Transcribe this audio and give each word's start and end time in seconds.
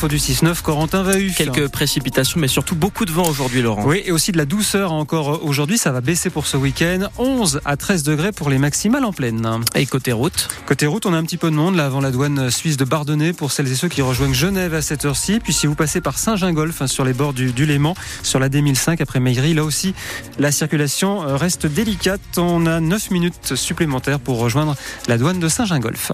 Faut 0.00 0.08
du 0.08 0.16
6-9, 0.16 0.60
Corentin 0.60 1.04
va 1.04 1.20
eu. 1.20 1.30
Quelques 1.30 1.68
précipitations, 1.68 2.40
mais 2.40 2.48
surtout 2.48 2.74
beaucoup 2.74 3.04
de 3.04 3.12
vent 3.12 3.28
aujourd'hui, 3.28 3.62
Laurent. 3.62 3.84
Oui, 3.86 4.02
et 4.04 4.10
aussi 4.10 4.32
de 4.32 4.36
la 4.36 4.44
douceur 4.44 4.92
encore 4.92 5.44
aujourd'hui. 5.44 5.78
Ça 5.78 5.92
va 5.92 6.00
baisser 6.00 6.30
pour 6.30 6.48
ce 6.48 6.56
week-end. 6.56 7.08
11 7.16 7.60
à 7.64 7.76
13 7.76 8.02
degrés 8.02 8.32
pour 8.32 8.50
les 8.50 8.58
maximales 8.58 9.04
en 9.04 9.12
pleine. 9.12 9.48
Et 9.76 9.86
côté 9.86 10.10
route 10.10 10.48
Côté 10.66 10.86
route, 10.86 11.06
on 11.06 11.14
a 11.14 11.16
un 11.16 11.22
petit 11.22 11.36
peu 11.36 11.48
de 11.48 11.54
monde 11.54 11.76
là 11.76 11.86
avant 11.86 12.00
la 12.00 12.10
douane 12.10 12.50
suisse 12.50 12.76
de 12.76 12.84
Bardonnay 12.84 13.32
pour 13.32 13.52
celles 13.52 13.70
et 13.70 13.76
ceux 13.76 13.86
qui 13.86 14.02
rejoignent 14.02 14.34
Genève 14.34 14.74
à 14.74 14.82
cette 14.82 15.04
heure-ci. 15.04 15.38
Puis 15.38 15.52
si 15.52 15.68
vous 15.68 15.76
passez 15.76 16.00
par 16.00 16.18
Saint-Gingolf 16.18 16.82
hein, 16.82 16.88
sur 16.88 17.04
les 17.04 17.12
bords 17.12 17.32
du, 17.32 17.52
du, 17.52 17.64
Léman, 17.64 17.94
sur 18.24 18.40
la 18.40 18.48
D1005 18.48 19.00
après 19.00 19.20
Maigry, 19.20 19.54
là 19.54 19.62
aussi 19.62 19.94
la 20.40 20.50
circulation 20.50 21.22
euh, 21.22 21.36
reste 21.36 21.66
délicate. 21.68 22.20
On 22.36 22.66
a 22.66 22.80
9 22.80 23.12
minutes 23.12 23.54
supplémentaires 23.54 24.18
pour 24.18 24.40
rejoindre 24.40 24.74
la 25.06 25.18
douane 25.18 25.38
de 25.38 25.46
Saint-Gingolf. 25.46 26.10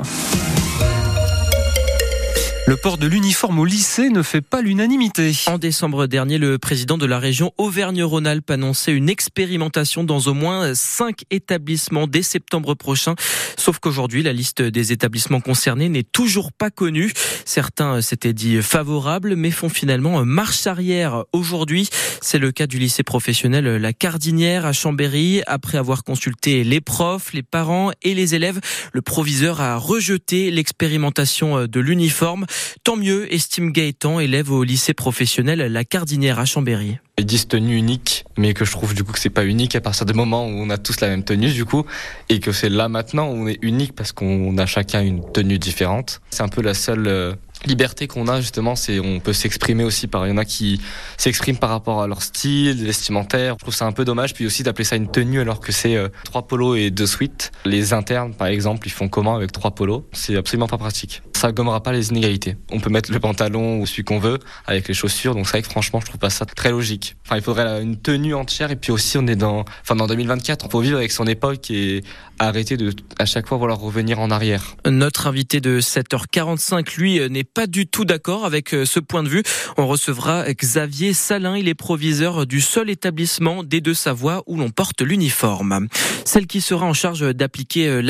Le 2.71 2.77
port 2.77 2.99
de 2.99 3.09
l'uniforme 3.09 3.59
au 3.59 3.65
lycée 3.65 4.11
ne 4.11 4.23
fait 4.23 4.41
pas 4.41 4.63
l'unanimité. 4.63 5.33
En 5.49 5.59
décembre 5.59 6.07
dernier, 6.07 6.39
le 6.39 6.57
président 6.57 6.99
de 6.99 7.05
la 7.05 7.19
région 7.19 7.53
Auvergne-Rhône-Alpes 7.59 8.49
annonçait 8.49 8.93
une 8.93 9.09
expérimentation 9.09 10.05
dans 10.05 10.21
au 10.21 10.35
moins 10.35 10.73
cinq 10.77 11.25
établissements 11.33 12.07
dès 12.07 12.23
septembre 12.23 12.75
prochain. 12.75 13.17
Sauf 13.57 13.81
qu'aujourd'hui, 13.81 14.23
la 14.23 14.33
liste 14.33 14.63
des 14.63 14.93
établissements 14.93 15.41
concernés 15.41 15.89
n'est 15.89 16.05
toujours 16.05 16.53
pas 16.53 16.71
connue. 16.71 17.13
Certains 17.45 18.03
s'étaient 18.03 18.35
dit 18.35 18.63
favorables, 18.63 19.35
mais 19.35 19.51
font 19.51 19.69
finalement 19.69 20.25
marche 20.25 20.69
arrière 20.69 21.25
aujourd'hui. 21.33 21.89
C'est 22.21 22.39
le 22.39 22.53
cas 22.53 22.69
du 22.69 22.79
lycée 22.79 23.03
professionnel 23.03 23.65
La 23.65 23.93
Cardinière 23.93 24.65
à 24.65 24.73
Chambéry. 24.73 25.43
Après 25.49 25.77
avoir 25.77 26.05
consulté 26.05 26.63
les 26.63 26.81
profs, 26.81 27.33
les 27.33 27.43
parents 27.43 27.91
et 28.03 28.15
les 28.15 28.37
élèves, 28.37 28.61
le 28.93 29.03
proviseur 29.03 29.61
a 29.61 29.77
rejeté 29.77 30.53
l'expérimentation 30.53 31.67
de 31.67 31.81
l'uniforme. 31.81 32.47
Tant 32.85 32.97
mieux, 32.97 33.33
estime 33.33 33.73
Gaëtan, 33.73 34.21
élève 34.21 34.51
au 34.51 34.65
lycée 34.65 34.95
professionnel 34.95 35.61
La 35.73 35.85
Cardinière 35.85 36.39
à 36.39 36.45
Chambéry. 36.45 36.99
Ils 37.19 37.27
disent 37.27 37.49
tenue 37.49 37.77
unique, 37.77 38.25
mais 38.39 38.55
que 38.55 38.65
je 38.65 38.71
trouve 38.71 38.95
du 38.95 39.05
coup 39.05 39.13
que 39.13 39.19
c'est 39.19 39.29
pas 39.29 39.45
unique 39.45 39.77
à 39.77 39.81
partir 39.81 40.07
du 40.07 40.15
moment 40.15 40.47
où 40.47 40.51
on 40.51 40.71
a 40.71 40.79
tous 40.79 41.01
la 41.01 41.09
même 41.09 41.25
tenue 41.25 41.53
du 41.53 41.65
coup, 41.65 41.85
et 42.29 42.41
que 42.41 42.53
c'est 42.53 42.71
là 42.71 42.89
maintenant 42.89 43.29
où 43.29 43.33
on 43.33 43.47
est 43.47 43.59
unique 43.63 43.95
parce 43.95 44.13
qu'on 44.13 44.57
a 44.57 44.67
chacun 44.67 45.03
une 45.03 45.31
tenue 45.33 45.59
différente. 45.59 46.21
C'est 46.31 46.43
un 46.43 46.49
peu 46.49 46.63
la 46.63 46.75
seule 46.75 47.07
euh, 47.07 47.35
liberté 47.67 48.07
qu'on 48.07 48.29
a 48.29 48.41
justement, 48.41 48.77
c'est 48.77 49.01
on 49.01 49.21
peut 49.21 49.33
s'exprimer 49.33 49.85
aussi 49.85 50.07
par. 50.07 50.27
Il 50.27 50.31
y 50.31 50.33
en 50.33 50.39
a 50.39 50.45
qui 50.45 50.81
s'expriment 51.17 51.59
par 51.59 51.71
rapport 51.71 52.03
à 52.03 52.07
leur 52.07 52.23
style 52.23 52.85
vestimentaire. 52.85 53.55
Je 53.59 53.65
trouve 53.65 53.75
ça 53.75 53.87
un 53.87 53.93
peu 53.93 54.05
dommage, 54.05 54.35
puis 54.35 54.47
aussi 54.47 54.63
d'appeler 54.63 54.85
ça 54.85 54.97
une 54.97 55.11
tenue 55.11 55.41
alors 55.41 55.61
que 55.61 55.73
c'est 55.73 55.97
euh, 55.97 56.09
trois 56.25 56.47
polos 56.47 56.77
et 56.79 56.91
deux 56.91 57.07
suites. 57.07 57.53
Les 57.65 57.93
internes, 57.93 58.35
par 58.35 58.49
exemple, 58.49 58.87
ils 58.87 58.93
font 58.93 59.09
comment 59.09 59.37
avec 59.37 59.53
trois 59.53 59.73
polos? 59.73 60.03
C'est 60.13 60.37
absolument 60.37 60.69
pas 60.69 60.79
pratique. 60.79 61.23
Ça 61.35 61.53
gommera 61.53 61.83
pas 61.83 61.93
les 61.93 62.11
inégalités. 62.11 62.57
On 62.71 62.81
peut 62.81 62.91
mettre 62.91 63.11
le 63.13 63.21
pantalon 63.21 63.81
ou 63.81 63.87
celui 63.87 64.05
qu'on 64.05 64.19
veut 64.19 64.39
avec 64.67 64.89
les 64.89 64.95
chaussures, 64.95 65.35
donc 65.35 65.47
c'est 65.47 65.53
vrai 65.53 65.63
que 65.63 65.69
franchement, 65.69 66.01
je 66.01 66.07
trouve 66.07 66.19
pas 66.19 66.31
ça 66.31 66.45
très 66.45 66.71
logique. 66.71 67.17
Enfin, 67.25 67.37
il 67.37 67.43
faudrait 67.43 67.83
une 67.83 67.97
tenue 67.97 68.35
entière 68.35 68.71
et 68.71 68.77
puis 68.77 68.93
aussi 68.93 69.17
on 69.19 69.27
est 69.27 69.37
dans, 69.37 69.65
enfin 69.83 69.97
dans 69.97 70.07
2024, 70.07 70.67
on 70.67 70.71
faut 70.71 70.81
vivre 70.81 70.99
avec 70.99 71.13
son 71.13 71.27
époque 71.27 71.71
et 71.71 72.03
arrêter 72.39 72.77
de 72.77 72.93
à 73.19 73.27
chaque 73.27 73.47
fois 73.47 73.59
vouloir 73.59 73.79
revenir 73.79 74.19
en 74.21 74.31
arrière. 74.31 74.77
Notre 74.87 75.27
invité 75.27 75.61
de 75.61 75.81
7h45, 75.81 76.97
lui, 76.97 77.21
n'est 77.31 77.45
pas 77.53 77.67
du 77.67 77.87
tout 77.87 78.05
d'accord 78.05 78.45
avec 78.45 78.75
euh, 78.75 78.85
ce 78.85 79.01
point 79.01 79.23
de 79.23 79.29
vue. 79.29 79.43
On 79.77 79.87
recevra 79.87 80.45
Xavier 80.53 81.13
Salin, 81.13 81.57
il 81.57 81.69
est 81.69 81.75
proviseur 81.75 82.47
du 82.47 82.61
seul 82.61 82.91
établissement 82.91 83.65
des 83.65 83.81
Deux-Savoie 83.81 84.43
où 84.47 84.57
l'on 84.57 84.71
porte 84.71 85.03
l'uniforme. 85.03 85.89
Celle 86.25 86.47
qui 86.47 86.61
sera 86.61 86.87
en 86.87 86.93
charge 86.93 87.35
d'appliquer 87.35 87.89
euh, 87.89 88.03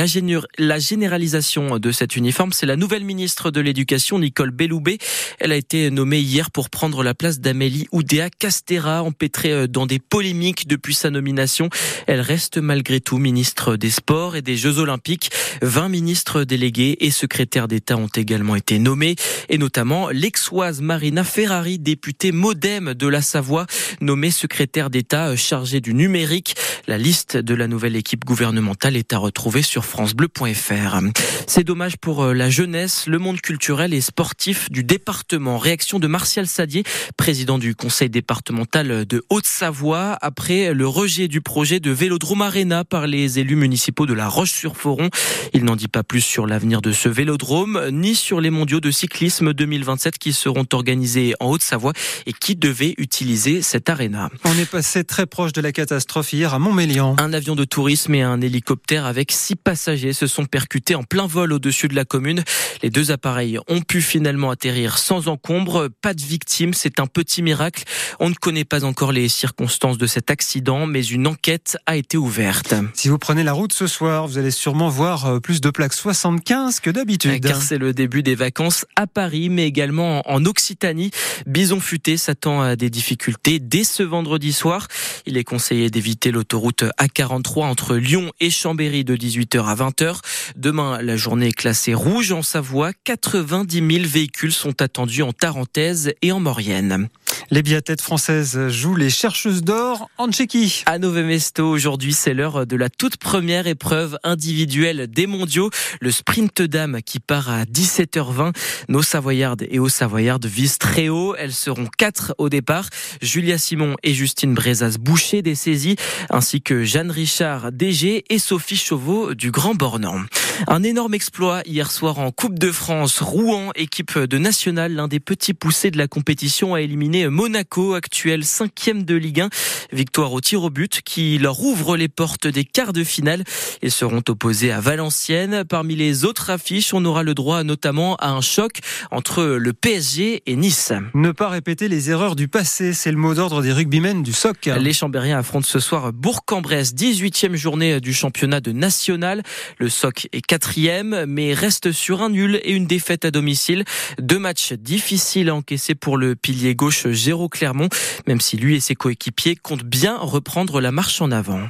la, 0.58 0.78
généralisation 0.78 1.78
de 1.78 1.92
cet 1.92 2.16
uniforme, 2.16 2.52
c'est 2.52 2.66
la 2.66 2.76
nouvelle 2.76 3.04
ministre 3.04 3.50
de 3.50 3.60
l'Éducation, 3.60 4.18
Nicole 4.18 4.50
Belloubet. 4.50 4.98
Elle 5.38 5.52
a 5.52 5.56
été 5.56 5.90
nommée 5.90 6.20
hier 6.20 6.50
pour 6.50 6.70
prendre 6.70 7.02
la 7.02 7.14
place 7.14 7.40
d'Amélie 7.40 7.86
Oudéa 7.92 8.30
Castera, 8.30 9.02
empêtrée 9.02 9.52
euh, 9.52 9.66
dans 9.66 9.86
des 9.86 9.98
polémiques 9.98 10.68
depuis 10.68 10.94
sa 10.94 11.10
nomination. 11.10 11.70
Elle 12.06 12.20
reste 12.20 12.58
malgré 12.58 13.00
tout 13.00 13.18
ministre 13.18 13.76
des 13.76 13.90
Sports 13.90 14.36
et 14.36 14.42
des 14.42 14.56
Jeux 14.56 14.78
Olympiques. 14.78 15.30
20 15.62 15.88
ministres 15.88 16.44
délégués 16.44 16.96
et 17.00 17.10
secrétaires 17.10 17.68
d'État 17.68 17.96
ont 17.96 18.08
également 18.08 18.56
été 18.56 18.78
nommés 18.78 19.16
et 19.48 19.58
notamment 19.58 20.10
l'exoise 20.10 20.80
Marina 20.80 21.24
Ferrari, 21.24 21.78
députée 21.78 22.32
modem 22.32 22.94
de 22.94 23.06
la 23.06 23.22
Savoie, 23.22 23.66
nommée 24.00 24.30
secrétaire 24.30 24.90
d'État 24.90 25.36
chargée 25.36 25.80
du 25.80 25.94
numérique. 25.94 26.54
La 26.86 26.98
liste 26.98 27.36
de 27.36 27.54
la 27.54 27.68
nouvelle 27.68 27.96
équipe 27.96 28.24
gouvernementale 28.24 28.96
est 28.96 29.12
à 29.12 29.18
retrouver 29.18 29.62
sur 29.62 29.84
francebleu.fr. 29.84 30.98
C'est 31.46 31.64
dommage 31.64 31.96
pour 31.96 32.22
euh, 32.24 32.34
la 32.34 32.50
jeunesse, 32.50 33.06
le 33.06 33.18
monde 33.18 33.40
culturel 33.40 33.94
et 33.94 34.00
sportif 34.00 34.70
du 34.70 34.84
département. 34.84 35.58
Réaction 35.58 35.98
de 35.98 36.06
Martial 36.06 36.46
Sadier, 36.46 36.84
président 37.16 37.58
du 37.58 37.74
conseil 37.74 38.10
départemental 38.10 39.04
de 39.06 39.24
Haute-Savoie, 39.30 40.18
après 40.20 40.74
le 40.74 40.86
rejet 40.86 41.28
du 41.28 41.40
projet 41.40 41.80
de 41.80 41.90
Vélodrome 41.90 42.42
Arena 42.42 42.84
par 42.84 43.06
les 43.06 43.38
élus 43.38 43.56
municipaux 43.56 44.06
de 44.06 44.14
la 44.14 44.28
Roche-sur-Foron. 44.28 45.10
Il 45.52 45.64
n'en 45.64 45.76
dit 45.76 45.88
pas 45.88 46.02
plus 46.02 46.20
sur 46.20 46.46
l'avenir 46.46 46.82
de 46.82 46.92
ce 46.92 47.08
vélodrome, 47.08 47.88
ni 47.90 48.14
sur 48.14 48.40
les 48.40 48.50
mondiaux 48.50 48.80
de 48.80 48.90
cyclisme 48.90 49.19
2027 49.28 50.18
qui 50.18 50.32
seront 50.32 50.66
organisés 50.72 51.34
en 51.40 51.50
Haute-Savoie 51.50 51.92
et 52.26 52.32
qui 52.32 52.56
devaient 52.56 52.94
utiliser 52.98 53.62
cette 53.62 53.88
arena. 53.88 54.30
On 54.44 54.56
est 54.56 54.70
passé 54.70 55.04
très 55.04 55.26
proche 55.26 55.52
de 55.52 55.60
la 55.60 55.72
catastrophe 55.72 56.32
hier 56.32 56.54
à 56.54 56.58
Montmélian. 56.58 57.16
Un 57.18 57.32
avion 57.32 57.54
de 57.54 57.64
tourisme 57.64 58.14
et 58.14 58.22
un 58.22 58.40
hélicoptère 58.40 59.04
avec 59.04 59.32
six 59.32 59.56
passagers 59.56 60.12
se 60.12 60.26
sont 60.26 60.46
percutés 60.46 60.94
en 60.94 61.02
plein 61.02 61.26
vol 61.26 61.52
au-dessus 61.52 61.88
de 61.88 61.94
la 61.94 62.04
commune. 62.04 62.42
Les 62.82 62.90
deux 62.90 63.10
appareils 63.10 63.58
ont 63.68 63.82
pu 63.82 64.00
finalement 64.00 64.50
atterrir 64.50 64.98
sans 64.98 65.28
encombre. 65.28 65.88
Pas 66.00 66.14
de 66.14 66.22
victimes, 66.22 66.74
c'est 66.74 67.00
un 67.00 67.06
petit 67.06 67.42
miracle. 67.42 67.84
On 68.18 68.30
ne 68.30 68.34
connaît 68.34 68.64
pas 68.64 68.84
encore 68.84 69.12
les 69.12 69.28
circonstances 69.28 69.98
de 69.98 70.06
cet 70.06 70.30
accident, 70.30 70.86
mais 70.86 71.04
une 71.04 71.26
enquête 71.26 71.76
a 71.86 71.96
été 71.96 72.16
ouverte. 72.16 72.74
Si 72.94 73.08
vous 73.08 73.18
prenez 73.18 73.44
la 73.44 73.52
route 73.52 73.72
ce 73.72 73.86
soir, 73.86 74.26
vous 74.26 74.38
allez 74.38 74.50
sûrement 74.50 74.88
voir 74.88 75.26
euh, 75.26 75.40
plus 75.40 75.60
de 75.60 75.70
plaques 75.70 75.92
75 75.92 76.80
que 76.80 76.90
d'habitude. 76.90 77.44
Car 77.44 77.60
c'est 77.60 77.78
le 77.78 77.92
début 77.92 78.22
des 78.22 78.34
vacances 78.34 78.86
à 78.96 79.06
Paris, 79.10 79.50
mais 79.50 79.66
également 79.66 80.22
en 80.30 80.44
Occitanie. 80.44 81.10
Bison 81.46 81.80
Futé 81.80 82.16
s'attend 82.16 82.62
à 82.62 82.76
des 82.76 82.90
difficultés 82.90 83.58
dès 83.58 83.84
ce 83.84 84.02
vendredi 84.02 84.52
soir. 84.52 84.88
Il 85.26 85.36
est 85.36 85.44
conseillé 85.44 85.90
d'éviter 85.90 86.30
l'autoroute 86.30 86.84
A43 86.98 87.64
entre 87.64 87.96
Lyon 87.96 88.32
et 88.40 88.50
Chambéry 88.50 89.04
de 89.04 89.16
18h 89.16 89.64
à 89.64 89.74
20h. 89.74 90.20
Demain, 90.56 91.02
la 91.02 91.16
journée 91.16 91.48
est 91.48 91.52
classée 91.52 91.94
rouge 91.94 92.32
en 92.32 92.42
Savoie. 92.42 92.92
90 93.04 93.76
000 93.76 94.06
véhicules 94.06 94.52
sont 94.52 94.80
attendus 94.80 95.22
en 95.22 95.32
Tarentaise 95.32 96.14
et 96.22 96.32
en 96.32 96.40
Maurienne. 96.40 97.08
Les 97.50 97.62
biathlètes 97.62 98.00
françaises 98.00 98.68
jouent 98.68 98.96
les 98.96 99.10
chercheuses 99.10 99.62
d'or 99.62 100.08
en 100.18 100.30
Tchéquie. 100.30 100.82
À 100.86 100.98
Nové 100.98 101.22
Mesto, 101.22 101.68
aujourd'hui, 101.68 102.12
c'est 102.12 102.34
l'heure 102.34 102.66
de 102.66 102.76
la 102.76 102.88
toute 102.88 103.16
première 103.16 103.66
épreuve 103.66 104.18
individuelle 104.22 105.06
des 105.08 105.26
mondiaux, 105.26 105.70
le 106.00 106.10
sprint 106.10 106.62
dame 106.62 107.00
qui 107.02 107.18
part 107.18 107.50
à 107.50 107.64
17h20. 107.64 108.54
Nos 108.88 109.02
Savoyardes 109.02 109.64
et 109.68 109.78
aux 109.78 109.88
Savoyardes 109.88 110.46
visent 110.46 110.78
très 110.78 111.08
haut. 111.08 111.34
Elles 111.36 111.52
seront 111.52 111.88
quatre 111.98 112.34
au 112.38 112.48
départ. 112.48 112.88
Julia 113.22 113.58
Simon 113.58 113.96
et 114.02 114.14
Justine 114.14 114.54
Brezas-Boucher 114.54 115.42
des 115.42 115.54
saisies, 115.54 115.96
ainsi 116.30 116.60
que 116.60 116.84
Jeanne 116.84 117.10
Richard 117.10 117.72
DG 117.72 118.24
et 118.28 118.38
Sophie 118.38 118.76
Chauveau 118.76 119.34
du 119.34 119.50
Grand 119.50 119.74
Bornand. 119.74 120.20
Un 120.68 120.82
énorme 120.82 121.14
exploit 121.14 121.62
hier 121.64 121.90
soir 121.90 122.18
en 122.18 122.30
Coupe 122.30 122.58
de 122.58 122.70
France. 122.70 123.20
Rouen, 123.22 123.70
équipe 123.74 124.18
de 124.18 124.38
nationale, 124.38 124.92
l'un 124.94 125.08
des 125.08 125.20
petits 125.20 125.54
poussés 125.54 125.90
de 125.90 125.98
la 125.98 126.06
compétition, 126.06 126.74
a 126.74 126.82
éliminé 126.82 127.29
Monaco, 127.30 127.94
actuel 127.94 128.44
cinquième 128.44 129.04
de 129.04 129.14
Ligue 129.14 129.40
1. 129.40 129.48
Victoire 129.92 130.32
au 130.32 130.40
tir 130.40 130.62
au 130.62 130.70
but 130.70 131.00
qui 131.04 131.38
leur 131.38 131.60
ouvre 131.60 131.96
les 131.96 132.08
portes 132.08 132.46
des 132.46 132.64
quarts 132.64 132.92
de 132.92 133.04
finale. 133.04 133.44
Ils 133.82 133.90
seront 133.90 134.22
opposés 134.28 134.72
à 134.72 134.80
Valenciennes. 134.80 135.64
Parmi 135.68 135.96
les 135.96 136.24
autres 136.24 136.50
affiches, 136.50 136.92
on 136.92 137.04
aura 137.04 137.22
le 137.22 137.34
droit 137.34 137.64
notamment 137.64 138.16
à 138.16 138.30
un 138.30 138.40
choc 138.40 138.80
entre 139.10 139.44
le 139.44 139.72
PSG 139.72 140.42
et 140.46 140.56
Nice. 140.56 140.92
Ne 141.14 141.32
pas 141.32 141.48
répéter 141.48 141.88
les 141.88 142.10
erreurs 142.10 142.36
du 142.36 142.48
passé, 142.48 142.92
c'est 142.92 143.10
le 143.10 143.16
mot 143.16 143.34
d'ordre 143.34 143.62
des 143.62 143.72
rugbymen 143.72 144.22
du 144.22 144.32
SOC. 144.32 144.66
Les 144.78 144.92
Chambériens 144.92 145.38
affrontent 145.38 145.66
ce 145.66 145.80
soir 145.80 146.12
Bourg-en-Bresse, 146.12 146.94
18e 146.94 147.54
journée 147.54 148.00
du 148.00 148.12
championnat 148.12 148.60
de 148.60 148.72
national. 148.72 149.42
Le 149.78 149.88
SOC 149.88 150.28
est 150.32 150.44
quatrième, 150.44 151.24
mais 151.26 151.54
reste 151.54 151.92
sur 151.92 152.22
un 152.22 152.30
nul 152.30 152.60
et 152.64 152.72
une 152.72 152.86
défaite 152.86 153.24
à 153.24 153.30
domicile. 153.30 153.84
Deux 154.18 154.38
matchs 154.38 154.72
difficiles 154.72 155.48
à 155.48 155.54
encaisser 155.54 155.94
pour 155.94 156.16
le 156.16 156.36
pilier 156.36 156.74
gauche 156.74 157.06
Géraud 157.20 157.48
Clermont, 157.48 157.88
même 158.26 158.40
si 158.40 158.56
lui 158.56 158.76
et 158.76 158.80
ses 158.80 158.94
coéquipiers 158.94 159.56
comptent 159.56 159.84
bien 159.84 160.16
reprendre 160.16 160.80
la 160.80 160.92
marche 160.92 161.20
en 161.20 161.30
avant. 161.30 161.60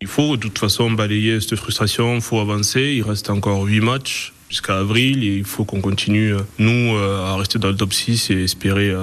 Il 0.00 0.08
faut 0.08 0.36
de 0.36 0.42
toute 0.42 0.58
façon 0.58 0.90
balayer 0.90 1.40
cette 1.40 1.56
frustration, 1.56 2.14
il 2.14 2.20
faut 2.20 2.38
avancer, 2.38 2.94
il 2.96 3.02
reste 3.02 3.28
encore 3.28 3.64
huit 3.64 3.80
matchs 3.80 4.32
jusqu'à 4.48 4.78
avril 4.78 5.22
et 5.22 5.36
il 5.36 5.44
faut 5.44 5.64
qu'on 5.64 5.80
continue, 5.80 6.34
nous, 6.58 6.96
à 6.96 7.36
rester 7.36 7.58
dans 7.58 7.68
le 7.68 7.76
top 7.76 7.92
6 7.92 8.30
et 8.30 8.44
espérer 8.44 8.94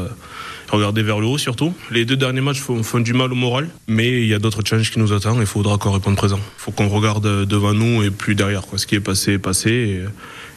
regarder 0.75 1.03
vers 1.03 1.19
le 1.19 1.27
haut 1.27 1.37
surtout. 1.37 1.73
Les 1.91 2.05
deux 2.05 2.17
derniers 2.17 2.41
matchs 2.41 2.61
font, 2.61 2.99
du 2.99 3.13
mal 3.13 3.31
au 3.31 3.35
moral, 3.35 3.69
mais 3.87 4.21
il 4.21 4.27
y 4.27 4.33
a 4.33 4.39
d'autres 4.39 4.61
challenges 4.65 4.91
qui 4.91 4.99
nous 4.99 5.13
attendent 5.13 5.37
et 5.37 5.41
il 5.41 5.47
faudra 5.47 5.77
qu'on 5.77 5.91
réponde 5.91 6.15
présent. 6.15 6.37
Il 6.37 6.61
faut 6.61 6.71
qu'on 6.71 6.89
regarde 6.89 7.45
devant 7.45 7.73
nous 7.73 8.03
et 8.03 8.11
plus 8.11 8.35
derrière. 8.35 8.63
Ce 8.75 8.85
qui 8.85 8.95
est 8.95 8.99
passé 8.99 9.33
est 9.33 9.39
passé. 9.39 10.01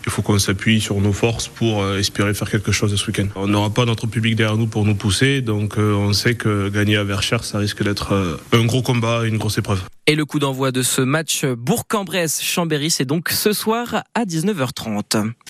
Il 0.07 0.11
faut 0.11 0.23
qu'on 0.23 0.39
s'appuie 0.39 0.81
sur 0.81 0.99
nos 1.01 1.12
forces 1.12 1.49
pour 1.49 1.87
espérer 1.91 2.33
faire 2.33 2.51
quelque 2.51 2.73
chose 2.73 2.95
ce 2.95 3.07
week-end. 3.07 3.27
On 3.37 3.49
n'aura 3.49 3.69
pas 3.69 3.85
notre 3.85 4.07
public 4.07 4.35
derrière 4.35 4.57
nous 4.57 4.67
pour 4.67 4.87
nous 4.87 4.95
pousser, 4.95 5.43
donc 5.43 5.75
on 5.77 6.15
sait 6.15 6.35
que 6.35 6.71
gagner 6.71 6.97
à 6.97 7.05
Verchères, 7.05 7.45
ça 7.45 7.59
risque 7.59 7.83
d'être 7.83 8.39
un 8.53 8.65
gros 8.65 8.81
combat, 8.81 9.25
une 9.27 9.37
grosse 9.37 9.59
épreuve. 9.59 9.83
Et 10.07 10.15
le 10.15 10.25
coup 10.25 10.39
d'envoi 10.39 10.73
de 10.73 10.83
ce 10.83 11.03
match 11.03 11.45
Bourg-en-Bresse-Chambéry, 11.45 12.91
c'est 12.91 13.05
donc 13.05 13.29
ce 13.29 13.53
soir 13.53 14.03
à 14.15 14.25
19h30. 14.25 15.33